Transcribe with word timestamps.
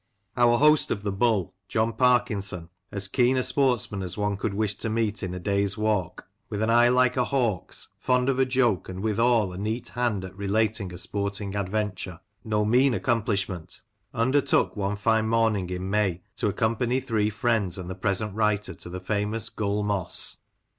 Our 0.35 0.57
host 0.57 0.89
of 0.89 1.03
the" 1.03 1.11
Bull," 1.21 1.53
John 1.67 1.93
Parkinson, 1.93 2.69
as 2.91 3.07
keen 3.07 3.37
a 3.37 3.43
sports 3.43 3.91
man 3.91 4.01
as 4.01 4.17
one 4.17 4.35
could 4.35 4.55
wish 4.55 4.73
to 4.79 4.89
meet 4.89 5.21
in 5.21 5.31
a 5.35 5.39
day's 5.39 5.77
walk, 5.77 6.25
with 6.49 6.63
an 6.63 6.71
eye 6.71 6.87
like 6.87 7.17
a 7.17 7.25
hawk's, 7.25 7.89
fond 7.99 8.27
of 8.27 8.39
a 8.39 8.45
joke, 8.47 8.89
and 8.89 9.01
withal 9.03 9.53
a 9.53 9.59
neat 9.59 9.89
hand 9.89 10.25
at 10.25 10.35
relating 10.35 10.91
a 10.91 10.97
sporting 10.97 11.55
adventure— 11.55 12.19
no 12.53 12.65
mean 12.65 12.95
accomplishment— 12.95 13.83
undertook, 14.15 14.75
one 14.75 14.95
fine 14.95 15.27
morning 15.27 15.69
in 15.69 15.87
May, 15.87 16.23
to 16.37 16.47
accompany 16.47 16.99
three 16.99 17.29
friends 17.29 17.77
and 17.77 17.87
the 17.87 17.93
present 17.93 18.33
writer 18.33 18.73
to 18.73 18.89
the 18.89 18.99
famous 18.99 19.49
Gull 19.49 19.83
Moss. 19.83 20.39